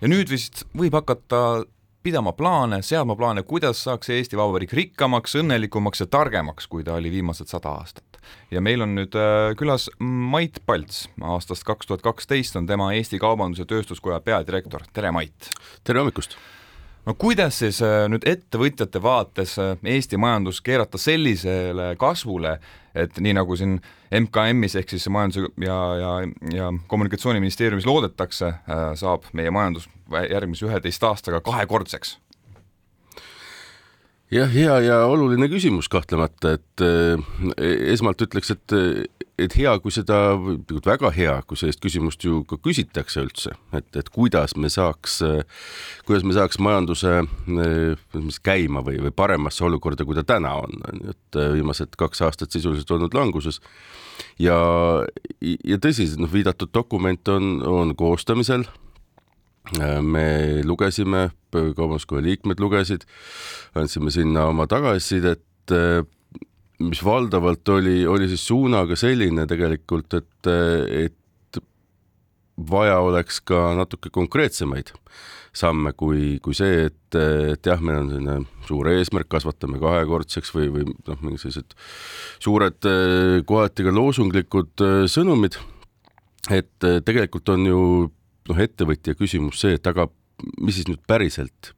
[0.00, 1.64] ja nüüd vist võib hakata
[2.06, 7.10] pidama plaane, seadma plaane, kuidas saaks Eesti Vabariik rikkamaks, õnnelikumaks ja targemaks, kui ta oli
[7.10, 8.04] viimased sada aastat.
[8.50, 13.18] ja meil on nüüd äh, külas Mait Palts, aastast kaks tuhat kaksteist on tema Eesti
[13.22, 15.50] Kaubandus-Tööstuskoja peadirektor, tere Mait!
[15.84, 16.38] tere hommikust!
[17.06, 22.56] No kuidas siis äh, nüüd ettevõtjate vaates äh, Eesti majandus keerata sellisele kasvule,
[22.96, 23.78] et nii nagu siin
[24.10, 26.12] MKM-is ehk siis Majandus- ja, ja,
[26.54, 29.88] ja Kommunikatsiooniministeeriumis loodetakse, äh, saab meie majandus
[30.30, 32.18] järgmise üheteist aastaga kahekordseks?
[34.30, 36.82] jah, hea ja oluline küsimus kahtlemata, et
[37.92, 38.74] esmalt ütleks, et
[39.38, 40.18] et hea, kui seda,
[40.86, 45.18] väga hea, kui sellist küsimust ju ka küsitakse üldse, et, et kuidas me saaks,
[46.08, 47.18] kuidas me saaks majanduse
[48.46, 52.56] käima või, või paremasse olukorda, kui ta täna on, on ju, et viimased kaks aastat
[52.56, 53.60] sisuliselt olnud languses.
[54.40, 54.56] ja,
[55.40, 58.64] ja tõsi, noh, viidatud dokument on, on koostamisel
[60.02, 63.02] me lugesime, kaubanduskoja liikmed lugesid,
[63.74, 65.42] andsime sinna oma tagasisidet
[66.84, 70.50] mis valdavalt oli, oli siis suunaga selline tegelikult, et,
[71.06, 71.60] et
[72.70, 74.92] vaja oleks ka natuke konkreetsemaid
[75.56, 80.68] samme kui, kui see, et, et jah, meil on selline suur eesmärk, kasvatame kahekordseks või,
[80.74, 81.72] või noh, mingi sellised
[82.44, 82.88] suured,
[83.48, 85.56] kohati ka loosunglikud sõnumid.
[86.52, 87.80] et tegelikult on ju
[88.50, 90.10] noh, ettevõtja küsimus see, et aga
[90.60, 91.72] mis siis nüüd päriselt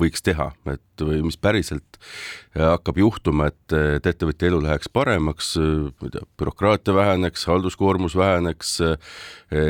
[0.00, 5.54] võiks teha, et või mis päriselt äh, hakkab juhtuma, et, et ettevõtja elu läheks paremaks,
[5.60, 9.16] äh, ma ei tea, bürokraatia väheneks, halduskoormus väheneks, äh,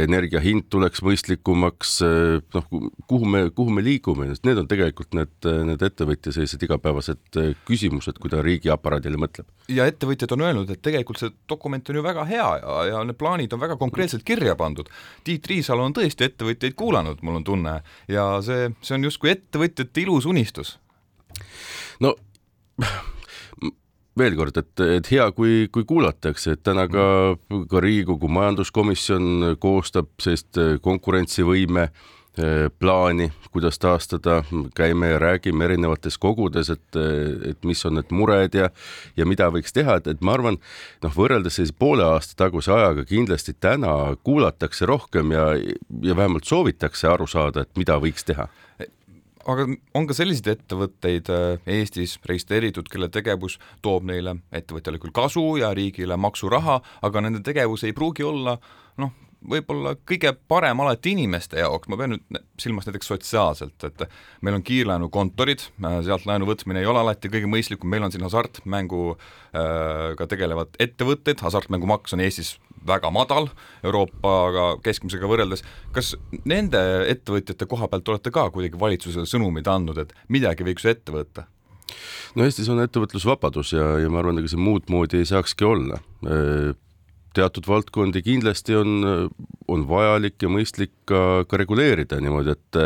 [0.05, 1.97] energia hind tuleks mõistlikumaks,
[2.55, 2.67] noh,
[3.11, 5.33] kuhu me, kuhu me liigume, sest need on tegelikult need,
[5.67, 9.49] need ettevõtja sellised igapäevased küsimused, kui ta riigiaparaadile mõtleb.
[9.67, 13.19] ja ettevõtjad on öelnud, et tegelikult see dokument on ju väga hea ja, ja need
[13.19, 14.87] plaanid on väga konkreetselt kirja pandud.
[15.27, 17.75] Tiit Riisalo on tõesti ettevõtjaid kuulanud, mul on tunne,
[18.07, 20.77] ja see, see on justkui ettevõtjate ilus unistus.
[22.01, 22.15] no
[24.19, 27.05] veel kord, et, et hea, kui, kui kuulatakse, et täna ka,
[27.71, 34.43] ka Riigikogu majanduskomisjon koostab sellist konkurentsivõime eh, plaani, kuidas taastada,
[34.77, 37.01] käime ja räägime erinevates kogudes, et,
[37.49, 38.69] et mis on need mured ja,
[39.17, 40.61] ja mida võiks teha, et, et ma arvan,
[41.05, 45.55] noh, võrreldes sellise poole aasta taguse ajaga kindlasti täna kuulatakse rohkem ja,
[46.05, 48.51] ja vähemalt soovitakse aru saada, et mida võiks teha
[49.49, 49.67] aga
[49.99, 55.73] on ka selliseid ettevõtteid äh, Eestis registreeritud, kelle tegevus toob neile ettevõtjale küll kasu ja
[55.77, 58.59] riigile maksuraha, aga nende tegevus ei pruugi olla
[59.03, 59.13] noh,
[59.49, 64.05] võib-olla kõige parem alati inimeste jaoks, ma pean nüüd silmas näiteks sotsiaalselt, et
[64.45, 68.27] meil on kiirlaenukontorid, äh, sealt laenu võtmine ei ole alati kõige mõistlikum, meil on siin
[68.27, 72.57] hasartmänguga äh, tegelevad ettevõtted, hasartmängumaks on Eestis
[72.87, 73.49] väga madal
[73.85, 76.15] Euroopaga keskmisega võrreldes, kas
[76.49, 76.81] nende
[77.13, 81.49] ettevõtjate koha pealt olete ka kuidagi valitsusele sõnumid andnud, et midagi võiks ju ette võtta?
[82.37, 86.01] no Eestis on ettevõtlusvabadus ja, ja ma arvan, ega see muud moodi ei saakski olla
[87.35, 89.05] teatud valdkondi kindlasti on,
[89.69, 92.81] on vajalik ja mõistlik ka, ka reguleerida niimoodi, et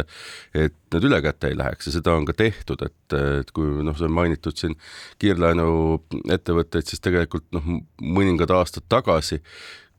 [0.66, 4.10] et need ülekäte ei läheks ja seda on ka tehtud, et, et kui noh, sai
[4.12, 4.76] mainitud siin
[5.22, 7.66] kiirlaenuettevõtteid, siis tegelikult noh,
[8.02, 9.40] mõningad aastad tagasi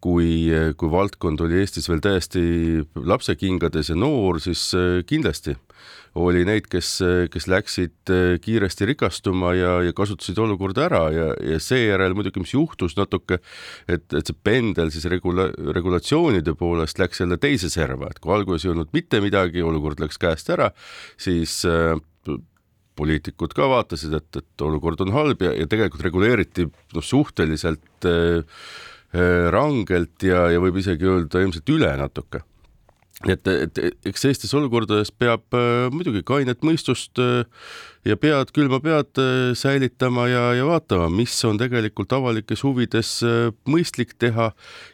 [0.07, 0.47] kui,
[0.79, 2.41] kui valdkond oli Eestis veel täiesti
[2.95, 4.69] lapsekingades ja noor, siis
[5.09, 5.57] kindlasti
[6.17, 6.89] oli neid, kes,
[7.31, 12.55] kes läksid äh, kiiresti rikastuma ja, ja kasutasid olukorda ära ja, ja seejärel muidugi, mis
[12.55, 13.39] juhtus natuke,
[13.89, 18.65] et, et see pendel siis regula-, regulatsioonide poolest läks jälle teise serva, et kui alguses
[18.65, 20.71] ei olnud mitte midagi, olukord läks käest ära,
[21.21, 21.95] siis äh,
[22.97, 28.61] poliitikud ka vaatasid, et, et olukord on halb ja, ja tegelikult reguleeriti noh, suhteliselt äh
[29.53, 32.41] rangelt ja, ja võib isegi öelda ilmselt üle natuke
[33.25, 37.47] et, et eks sellistes olukordades peab äh, muidugi kainet mõistust äh,
[38.05, 43.49] ja pead, külma pead äh, säilitama ja, ja vaatama, mis on tegelikult avalikes huvides äh,
[43.65, 44.51] mõistlik teha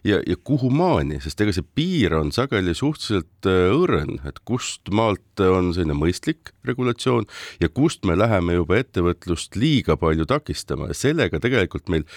[0.08, 4.94] ja, ja kuhu maani, sest ega see piir on sageli suhteliselt äh, õrn, et kust
[4.96, 7.28] maalt on selline mõistlik regulatsioon
[7.60, 10.88] ja kust me läheme juba ettevõtlust liiga palju takistama.
[10.94, 12.08] Ja sellega tegelikult meil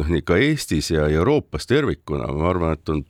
[0.00, 3.04] noh, nii ka Eestis ja Euroopas tervikuna, ma arvan, et on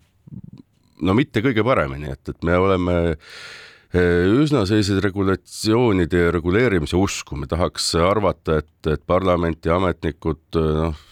[1.06, 7.38] no mitte kõige paremini, et, et me oleme eh, üsna sellised regulatsioonide ja reguleerimise usku,
[7.40, 11.06] me tahaks arvata, et, et parlament ja ametnikud eh, noh,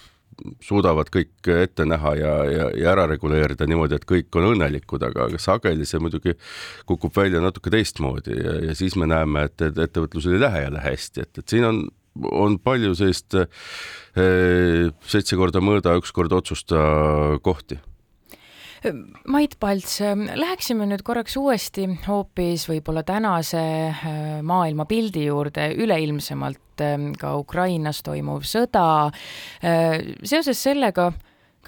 [0.63, 5.27] suudavad kõik ette näha ja, ja, ja ära reguleerida niimoodi, et kõik on õnnelikud, aga,
[5.27, 6.37] aga sageli see muidugi
[6.87, 10.85] kukub välja natuke teistmoodi ja, ja siis me näeme, et, et ettevõtlusel ei lähe jälle
[10.85, 11.83] hästi, et, et siin on,
[12.31, 16.79] on palju sellist eh, seitse korda mõõda, üks kord otsusta
[17.43, 17.81] kohti
[19.27, 19.99] Mait Palts,
[20.39, 28.47] läheksime nüüd korraks uuesti hoopis võib-olla tänase äh, maailmapildi juurde üleilmsemalt ähm, ka Ukrainas toimuv
[28.47, 28.85] sõda.
[29.65, 31.11] Äh, seoses sellega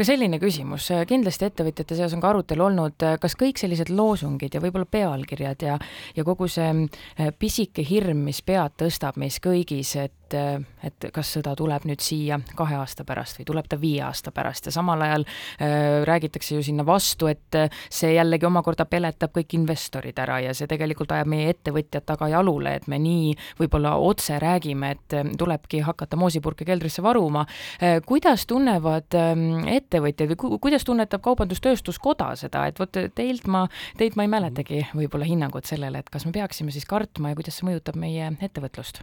[0.01, 4.63] ka selline küsimus, kindlasti ettevõtjate seas on ka arutelu olnud, kas kõik sellised loosungid ja
[4.63, 5.75] võib-olla pealkirjad ja,
[6.17, 11.33] ja kogu see äh, pisike hirm, mis pead tõstab meis kõigis, et et, et kas
[11.37, 15.03] sõda tuleb nüüd siia kahe aasta pärast või tuleb ta viie aasta pärast ja samal
[15.07, 17.59] ajal äh, räägitakse ju sinna vastu, et
[17.91, 22.89] see jällegi omakorda peletab kõik investorid ära ja see tegelikult ajab meie ettevõtjad tagajalule, et
[22.91, 28.01] me nii võib-olla otse räägime, et tulebki hakata moosipurke keldrisse varuma äh,.
[28.07, 29.35] kuidas tunnevad äh,
[29.77, 33.67] ettevõtjad või ku kuidas tunnetab Kaubandus-Tööstuskoda seda, et vot teilt ma,
[33.99, 37.61] teilt ma ei mäletagi võib-olla hinnangut sellele, et kas me peaksime siis kartma ja kuidas
[37.61, 39.03] see mõjutab meie ettevõtlust?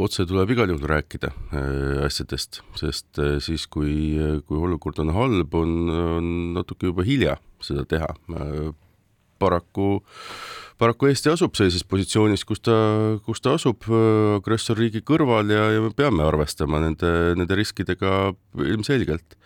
[0.00, 4.16] Otse tuleb igal juhul rääkida äh, asjadest, sest äh, siis, kui,
[4.48, 8.10] kui olukord on halb, on, on natuke juba hilja seda teha.
[8.34, 8.72] Äh,
[9.42, 10.00] paraku,
[10.80, 12.76] paraku Eesti asub sellises positsioonis, kus ta,
[13.26, 13.86] kus ta asub
[14.38, 18.32] agressorriigi kõrval ja, ja me peame arvestama nende, nende riskidega
[18.64, 19.38] ilmselgelt.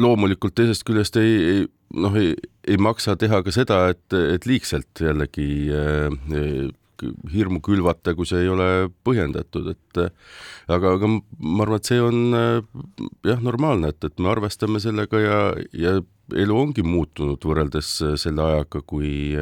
[0.00, 1.64] loomulikult teisest küljest ei, ei
[1.98, 2.36] noh, ei,
[2.68, 5.48] ei maksa teha ka seda, et, et liigselt jällegi
[7.32, 8.68] hirmu külvata, kui see ei ole
[9.06, 10.00] põhjendatud, et
[10.70, 12.22] aga, aga ma arvan, et see on
[13.26, 15.38] jah, normaalne, et, et me arvestame sellega ja,
[15.76, 15.98] ja
[16.36, 17.88] elu ongi muutunud võrreldes
[18.20, 19.32] selle ajaga, kui,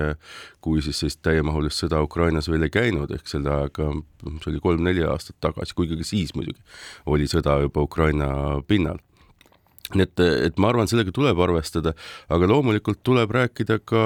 [0.64, 3.90] kui siis sellist täiemahulist sõda Ukrainas veel ei käinud, ehk selle ajaga,
[4.24, 6.62] see oli kolm-neli aastat tagasi, kuigi ka siis muidugi
[7.06, 8.30] oli sõda juba Ukraina
[8.68, 9.02] pinnal.
[9.94, 11.94] Nii et, et ma arvan, sellega tuleb arvestada,
[12.28, 14.02] aga loomulikult tuleb rääkida ka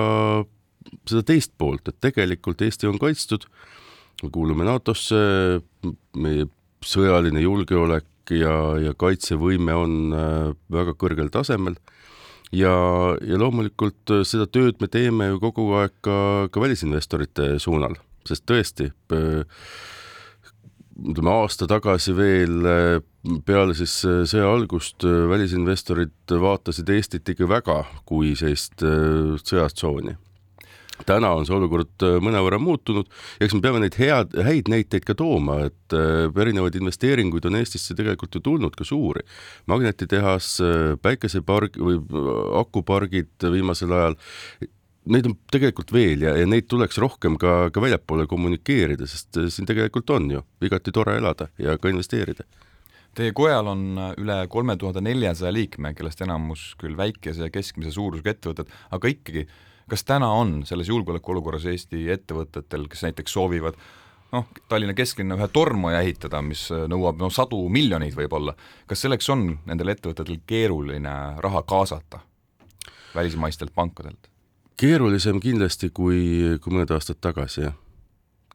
[1.08, 3.46] seda teist poolt, et tegelikult Eesti on kaitstud,
[4.22, 5.22] me kuulume NATO-sse,
[6.18, 6.48] meie
[6.86, 11.78] sõjaline julgeolek ja, ja kaitsevõime on äh, väga kõrgel tasemel.
[12.52, 12.74] Ja,
[13.24, 16.18] ja loomulikult äh, seda tööd me teeme ju kogu aeg ka,
[16.52, 17.96] ka välisinvestorite suunal,
[18.28, 18.90] sest tõesti,
[21.02, 22.68] ütleme aasta tagasi veel
[23.46, 30.18] peale siis äh, sõja algust välisinvestorid vaatasid Eestit ikka väga kui sellist sõjatsooni
[31.08, 33.08] täna on see olukord äh, mõnevõrra muutunud
[33.38, 37.58] ja eks me peame neid head, häid näiteid ka tooma, et äh, erinevaid investeeringuid on
[37.60, 39.24] Eestisse tegelikult ju tulnud ka suuri.
[39.66, 42.00] magnetitehas, äh, päikeseparg või
[42.60, 44.18] akupargid viimasel ajal,
[45.12, 49.66] neid on tegelikult veel ja, ja neid tuleks rohkem ka, ka väljapoole kommunikeerida, sest siin
[49.66, 52.46] tegelikult on ju igati tore elada ja ka investeerida
[53.12, 53.82] Teie kojal on
[54.16, 59.42] üle kolme tuhande neljasaja liikme, kellest enamus küll väikese ja keskmise suurusega ettevõtted, aga ikkagi
[59.90, 63.78] kas täna on selles julgeolekuolukorras Eesti ettevõtetel, kes näiteks soovivad
[64.32, 68.56] noh, Tallinna kesklinna ühe tormaja ehitada, mis nõuab no sadu miljoneid võib-olla,
[68.88, 72.22] kas selleks on nendel ettevõtetel keeruline raha kaasata
[73.14, 74.32] välismaistelt pankadelt?
[74.82, 77.74] keerulisem kindlasti kui, kui mõned aastad tagasi, jah,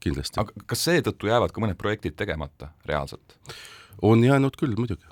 [0.03, 0.39] kindlasti.
[0.41, 3.37] aga kas seetõttu jäävad ka mõned projektid tegemata reaalselt?
[4.01, 5.05] on jäänud küll, muidugi.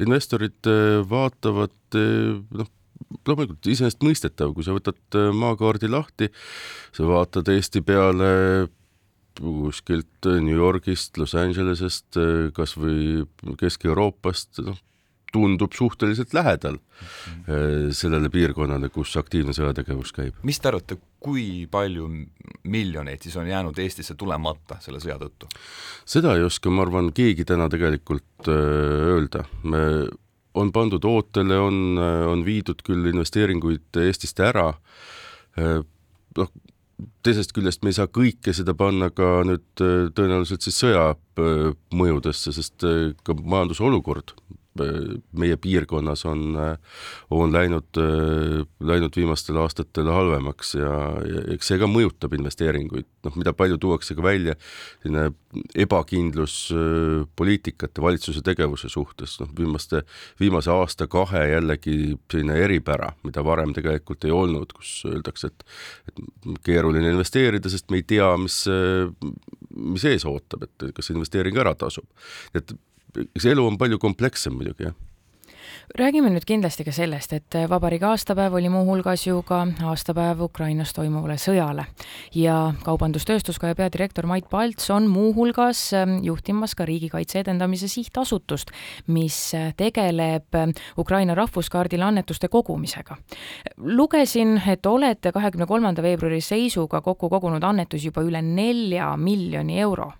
[0.00, 2.70] investorid eh, vaatavad eh, noh,
[3.26, 6.30] loomulikult iseenesestmõistetav, kui sa võtad äh, maakaardi lahti,
[6.96, 8.30] sa vaatad Eesti peale
[9.40, 13.24] kuskilt New Yorgist, Los Angelesest, äh, kas või
[13.60, 14.78] Kesk-Euroopast, noh,
[15.30, 17.92] tundub suhteliselt lähedal mm -hmm.
[17.94, 20.34] sellele piirkonnale, kus aktiivne sõjategevus käib.
[20.42, 22.08] mis te arvate, kui palju
[22.62, 25.46] miljoneid siis on jäänud Eestisse tulemata selle sõja tõttu?
[26.04, 29.44] seda ei oska, ma arvan, keegi täna tegelikult öelda.
[29.62, 30.08] me
[30.54, 34.72] on pandud ootele, on, on viidud küll investeeringuid Eestist ära,
[36.36, 36.50] noh,
[37.24, 39.66] teisest küljest me ei saa kõike seda panna ka nüüd
[40.16, 41.12] tõenäoliselt siis sõja
[41.94, 42.86] mõjudesse, sest
[43.24, 44.34] ka majanduse olukord
[44.78, 46.54] meie piirkonnas on,
[47.34, 47.98] on läinud,
[48.86, 50.92] läinud viimastel aastatel halvemaks ja,
[51.26, 54.54] ja eks see ka mõjutab investeeringuid, noh, mida palju tuuakse ka välja,
[55.02, 55.30] selline
[55.74, 56.56] ebakindlus
[57.36, 60.04] poliitikate, valitsuse tegevuse suhtes, noh, viimaste,
[60.40, 61.96] viimase aasta-kahe jällegi
[62.30, 65.66] selline eripära, mida varem tegelikult ei olnud, kus öeldakse, et
[66.10, 68.62] et keeruline investeerida, sest me ei tea, mis,
[69.70, 72.06] mis ees ootab, et kas investeering ära tasub.
[72.54, 72.72] et
[73.38, 74.98] see elu on palju komplekssem muidugi, jah.
[75.98, 81.34] Räägime nüüd kindlasti ka sellest, et vabariigi aastapäev oli muuhulgas ju ka aastapäev Ukrainas toimuvale
[81.34, 81.88] sõjale.
[82.34, 88.70] Ja Kaubandus-Tööstuskoja peadirektor Mait Palts on muuhulgas ähm, juhtimas ka Riigikaitse Edendamise Sihtasutust,
[89.10, 89.40] mis
[89.76, 93.16] tegeleb ähm, Ukraina rahvuskaardile annetuste kogumisega.
[93.76, 100.12] lugesin, et olete kahekümne kolmanda veebruari seisuga kokku kogunud annetusi juba üle nelja miljoni euro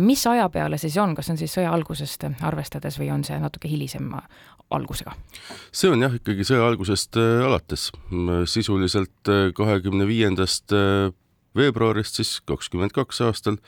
[0.00, 3.70] mis aja peale siis on, kas on siis sõja algusest arvestades või on see natuke
[3.70, 4.22] hilisema
[4.74, 5.14] algusega?
[5.72, 7.90] see on jah, ikkagi sõja algusest alates,
[8.50, 10.74] sisuliselt kahekümne viiendast
[11.54, 13.58] veebruarist siis kakskümmend kaks aastal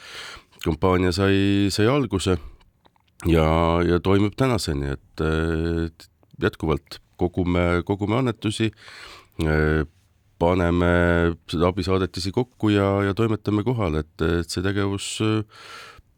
[0.65, 2.37] kampaania sai, sai alguse
[3.31, 3.49] ja,
[3.87, 6.09] ja toimib tänaseni, et
[6.43, 8.73] jätkuvalt kogume, kogume annetusi,
[10.39, 10.89] paneme
[11.51, 15.15] seda abisaadetisi kokku ja, ja toimetame kohale, et, et see tegevus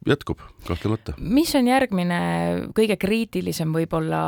[0.06, 1.14] jätkub, kahtlemata.
[1.18, 2.20] mis on järgmine
[2.76, 4.20] kõige kriitilisem võib-olla,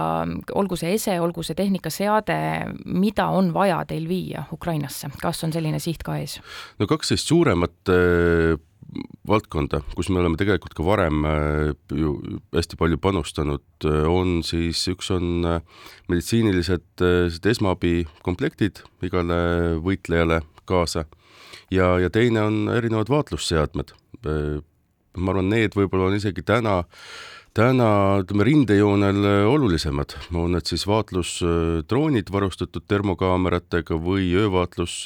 [0.59, 2.38] olgu see ese, olgu see tehnikaseade,
[2.85, 6.40] mida on vaja teil viia Ukrainasse, kas on selline siht ka ees?
[6.78, 7.94] no kaks sellist suuremat
[9.28, 12.14] valdkonda, kus me oleme tegelikult ka varem äh, ju
[12.54, 17.04] hästi palju panustanud, äh, on siis, üks on äh, meditsiinilised
[17.52, 19.40] esmaabikomplektid igale
[19.85, 21.06] võitlejale kaasa
[21.70, 23.94] ja, ja teine on erinevad vaatlusseadmed.
[25.16, 26.82] Ma arvan, need võib-olla on isegi täna
[27.56, 35.00] täna ütleme rindejoonel olulisemad, on need siis vaatlusdroonid varustatud termokaameratega või öövaatlus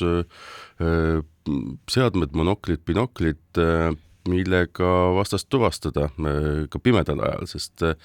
[1.91, 3.91] seadmed, monoklid, binoklid, äh,
[4.29, 7.99] millega vastast tuvastada äh, ka pimedal ajal, sest, äh,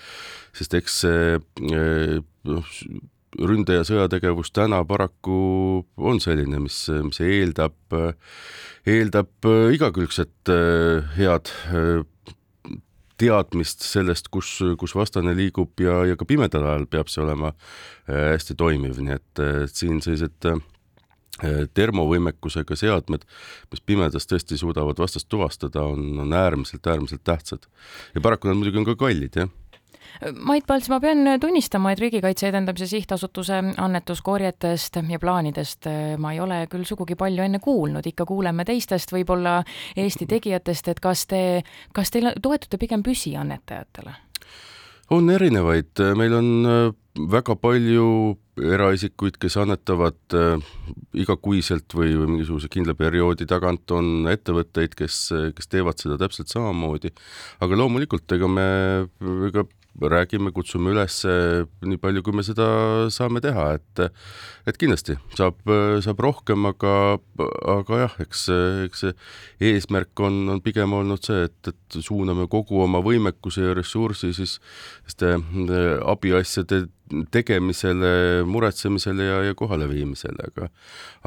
[0.56, 1.38] sest eks see
[2.50, 2.76] noh,
[3.38, 7.78] ründe- ja sõjategevus täna paraku on selline, mis, mis eeldab,
[8.88, 10.54] eeldab igakülgset
[11.18, 11.54] head
[13.20, 17.52] teadmist sellest, kus, kus vastane liigub ja, ja ka pimedal ajal peab see olema
[18.08, 20.48] hästi toimiv, nii et, et siin sellised
[21.40, 23.22] Äh, termovõimekusega seadmed,
[23.72, 27.70] mis pimedas tõesti suudavad vastast tuvastada, on, on äärmiselt, äärmiselt tähtsad.
[28.16, 29.48] ja paraku nad muidugi on ka kallid, jah
[30.36, 36.42] Mait Palts, ma pean tunnistama, et Riigikaitse Edendamise Sihtasutuse annetuskorjetest ja plaanidest äh, ma ei
[36.44, 39.60] ole küll sugugi palju enne kuulnud, ikka kuuleme teistest võib-olla
[39.98, 41.44] Eesti tegijatest, et kas te,
[41.96, 44.18] kas teil toetute pigem püsiannetajatele?
[45.10, 46.92] on erinevaid, meil on äh,
[47.32, 48.38] väga palju
[48.76, 50.70] eraisikuid, kes annetavad äh,
[51.24, 55.22] igakuiselt või, või mingisuguse kindla perioodi tagant, on ettevõtteid, kes,
[55.58, 57.14] kes teevad seda täpselt samamoodi.
[57.64, 58.70] aga loomulikult, ega me,
[59.50, 59.66] ega
[60.08, 62.68] räägime, kutsume üles nii palju, kui me seda
[63.14, 64.04] saame teha, et
[64.70, 65.60] et kindlasti saab,
[66.06, 66.94] saab rohkem, aga,
[67.74, 68.46] aga jah, eks,
[68.86, 73.76] eks see eesmärk on, on pigem olnud see, et, et suuname kogu oma võimekuse ja
[73.78, 75.34] ressursi siis selliste
[76.14, 76.86] abiasjade
[77.34, 80.70] tegemisele, muretsemisele ja, ja kohaleviimisele, aga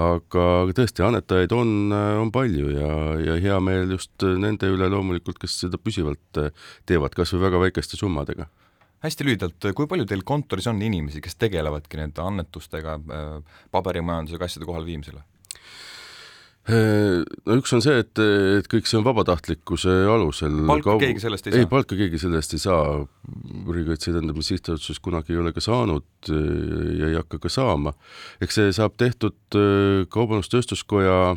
[0.02, 5.60] aga tõesti, annetajaid on, on palju ja, ja hea meel just nende üle loomulikult, kes
[5.64, 6.42] seda püsivalt
[6.88, 8.48] teevad, kas või väga väikeste summadega
[9.02, 12.98] hästi lühidalt, kui palju teil kontoris on inimesi, kes tegelevadki nende annetustega,
[13.74, 15.24] paberimajandusega, asjade kohaleviimisele?
[16.70, 18.20] No üks on see, et,
[18.58, 20.60] et kõik see on vabatahtlikkuse alusel.
[20.68, 21.00] palka Kaug...
[21.02, 21.62] keegi sellest ei saa?
[21.64, 22.84] ei, palka keegi sellest ei saa.
[23.66, 27.96] riigikaitse edendamise sihtasutuses kunagi ei ole ka saanud ja ei hakka ka saama.
[28.44, 31.34] eks see saab tehtud äh, Kaubandus-Tööstuskoja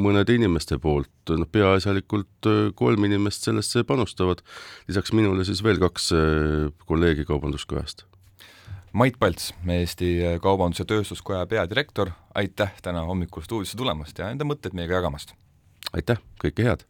[0.00, 4.40] mõnede inimeste poolt, noh, peaasjalikult äh, kolm inimest sellesse panustavad,
[4.88, 8.06] lisaks minule siis veel kaks äh, kolleegi Kaubanduskojast
[8.94, 10.08] Mait Palts, Eesti
[10.38, 15.32] Kaubandus-Tööstuskoja peadirektor, aitäh täna hommikul stuudiosse tulemast ja enda mõtteid meiega jagamast!
[15.98, 16.84] aitäh, kõike head!